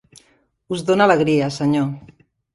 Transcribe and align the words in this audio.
Us 0.77 0.81
dona 0.87 1.07
alegria, 1.09 1.51
senyor. 1.61 1.87